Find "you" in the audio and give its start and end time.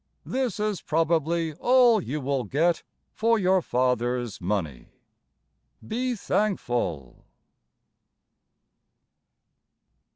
2.01-2.21